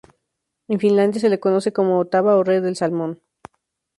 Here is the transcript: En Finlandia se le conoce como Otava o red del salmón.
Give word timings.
En 0.67 0.79
Finlandia 0.79 1.19
se 1.21 1.29
le 1.29 1.39
conoce 1.39 1.71
como 1.73 1.99
Otava 1.99 2.35
o 2.39 2.41
red 2.43 2.63
del 2.63 2.75
salmón. 2.75 3.21